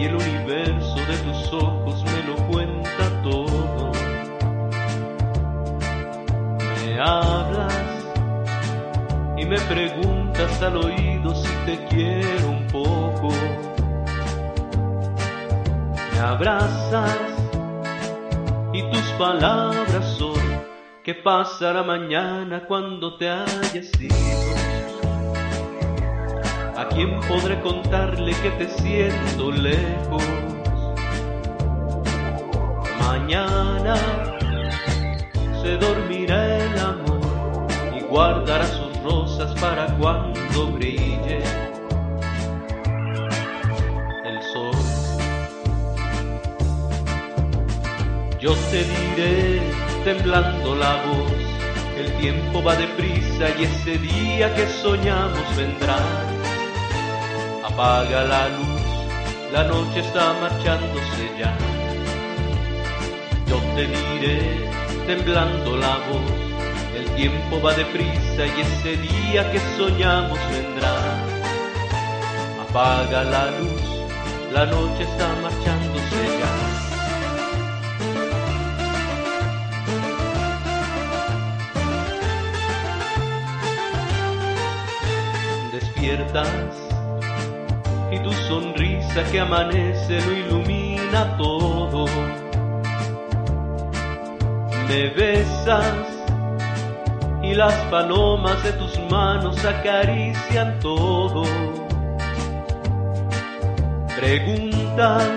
y 0.00 0.04
el 0.04 0.14
universo 0.14 0.94
de 0.94 1.16
tus 1.18 1.52
ojos 1.52 2.02
me 2.04 2.22
lo 2.22 2.36
cuenta 2.46 3.22
todo. 3.22 3.92
Me 6.86 6.98
hablas 6.98 8.06
y 9.36 9.44
me 9.44 9.58
preguntas 9.60 10.62
al 10.62 10.78
oído 10.78 11.34
si 11.34 11.52
te 11.66 11.86
quiero 11.90 12.48
un 12.48 12.66
poco. 12.68 13.28
Me 16.14 16.18
abrazas 16.18 17.18
y 18.72 18.82
tus 18.90 19.04
palabras 19.18 20.16
son 20.16 20.40
qué 21.04 21.14
pasará 21.14 21.82
mañana 21.82 22.64
cuando 22.66 23.18
te 23.18 23.28
hayas 23.28 23.90
ido. 24.00 24.59
¿A 26.90 26.92
quién 26.92 27.20
podré 27.20 27.60
contarle 27.60 28.32
que 28.42 28.50
te 28.50 28.68
siento 28.68 29.52
lejos? 29.52 30.24
Mañana 32.98 33.94
se 35.62 35.76
dormirá 35.76 36.58
el 36.58 36.78
amor 36.80 37.68
y 37.96 38.00
guardará 38.00 38.66
sus 38.66 39.02
rosas 39.04 39.54
para 39.60 39.86
cuando 39.98 40.66
brille 40.72 41.38
el 44.24 44.42
sol. 44.52 44.74
Yo 48.40 48.52
te 48.72 48.82
diré 48.82 49.62
temblando 50.02 50.74
la 50.74 50.96
voz, 51.04 51.32
el 51.96 52.12
tiempo 52.14 52.64
va 52.64 52.74
deprisa 52.74 53.48
y 53.56 53.62
ese 53.62 53.96
día 53.98 54.52
que 54.56 54.66
soñamos 54.66 55.56
vendrá. 55.56 56.39
Apaga 57.72 58.24
la 58.24 58.48
luz, 58.48 58.82
la 59.52 59.62
noche 59.64 60.00
está 60.00 60.34
marchándose 60.34 61.30
ya. 61.38 61.56
Yo 63.46 63.56
te 63.74 63.86
diré 63.86 64.68
temblando 65.06 65.76
la 65.76 65.96
voz, 66.08 66.32
el 66.94 67.06
tiempo 67.14 67.62
va 67.62 67.72
deprisa 67.72 68.44
y 68.44 68.60
ese 68.60 68.96
día 68.96 69.50
que 69.52 69.60
soñamos 69.78 70.38
vendrá. 70.50 70.94
Apaga 72.68 73.24
la 73.24 73.50
luz, 73.58 73.82
la 74.52 74.66
noche 74.66 75.04
está 75.04 75.28
marchándose 75.40 76.22
ya. 76.40 76.52
Despiertas 85.72 86.89
sonrisa 88.50 89.22
que 89.30 89.38
amanece 89.38 90.20
lo 90.26 90.32
ilumina 90.32 91.36
todo. 91.36 92.04
Me 94.88 95.08
besas 95.10 96.08
y 97.44 97.54
las 97.54 97.74
palomas 97.92 98.60
de 98.64 98.72
tus 98.72 98.98
manos 99.08 99.64
acarician 99.64 100.80
todo. 100.80 101.44
Preguntas 104.18 105.30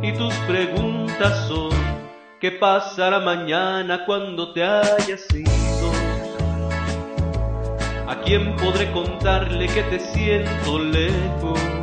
y 0.00 0.12
tus 0.12 0.34
preguntas 0.46 1.48
son 1.48 1.72
¿qué 2.40 2.52
pasará 2.52 3.18
mañana 3.18 4.04
cuando 4.06 4.52
te 4.52 4.62
hayas 4.62 5.26
ido? 5.34 5.90
¿A 8.06 8.20
quién 8.24 8.54
podré 8.56 8.92
contarle 8.92 9.66
que 9.66 9.82
te 9.82 9.98
siento 9.98 10.78
lejos? 10.78 11.73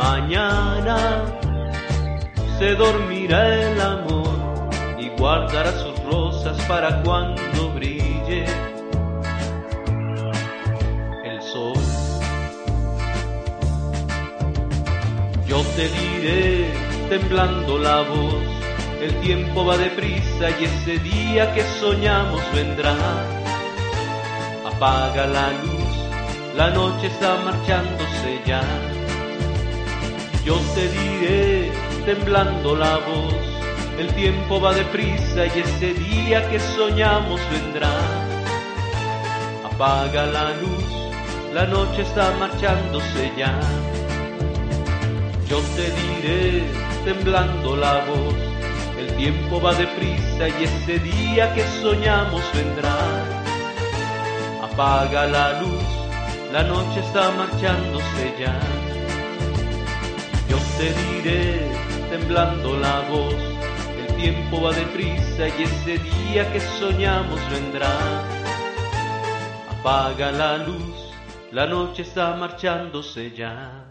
Mañana 0.00 1.26
se 2.58 2.74
dormirá 2.74 3.54
el 3.54 3.78
amor 3.78 4.70
y 4.98 5.10
guardará 5.10 5.72
sus 5.72 6.02
rosas 6.04 6.58
para 6.62 7.02
cuando 7.02 7.68
brille 7.74 8.46
el 11.22 11.42
sol. 11.42 11.74
Yo 15.46 15.60
te 15.76 15.88
diré 15.88 16.72
temblando 17.10 17.78
la 17.78 18.00
voz, 18.00 18.48
el 19.02 19.14
tiempo 19.20 19.66
va 19.66 19.76
deprisa 19.76 20.48
y 20.58 20.64
ese 20.64 20.98
día 21.00 21.52
que 21.52 21.62
soñamos 21.78 22.40
vendrá. 22.54 22.96
Apaga 24.64 25.26
la 25.26 25.50
luz, 25.62 26.56
la 26.56 26.70
noche 26.70 27.08
está 27.08 27.36
marchándose 27.44 28.40
ya. 28.46 28.62
Yo 30.44 30.56
te 30.74 30.88
diré 30.88 31.70
temblando 32.06 32.74
la 32.74 32.96
voz, 32.96 33.34
el 33.98 34.08
tiempo 34.14 34.58
va 34.58 34.72
deprisa 34.72 35.46
y 35.46 35.60
ese 35.60 35.92
día 35.92 36.48
que 36.48 36.58
soñamos 36.58 37.40
vendrá. 37.50 37.92
Apaga 39.64 40.24
la 40.26 40.56
luz, 40.56 40.84
la 41.52 41.66
noche 41.66 42.02
está 42.02 42.32
marchándose 42.38 43.30
ya. 43.36 43.60
Yo 45.46 45.58
te 45.76 45.90
diré 46.00 46.64
temblando 47.04 47.76
la 47.76 48.04
voz, 48.06 48.34
el 48.98 49.14
tiempo 49.16 49.60
va 49.60 49.74
deprisa 49.74 50.48
y 50.48 50.64
ese 50.64 50.98
día 51.00 51.52
que 51.54 51.64
soñamos 51.82 52.42
vendrá. 52.54 52.96
Apaga 54.62 55.26
la 55.26 55.60
luz, 55.60 55.84
la 56.50 56.62
noche 56.62 57.00
está 57.00 57.30
marchándose 57.32 58.34
ya. 58.38 58.58
Te 60.80 60.94
diré 60.94 61.60
temblando 62.08 62.74
la 62.78 63.00
voz, 63.10 63.34
el 63.98 64.16
tiempo 64.16 64.62
va 64.62 64.72
deprisa 64.72 65.48
y 65.48 65.64
ese 65.64 65.98
día 65.98 66.50
que 66.54 66.58
soñamos 66.58 67.38
vendrá. 67.50 67.92
Apaga 69.68 70.32
la 70.32 70.56
luz, 70.56 71.12
la 71.52 71.66
noche 71.66 72.00
está 72.00 72.34
marchándose 72.34 73.30
ya. 73.30 73.84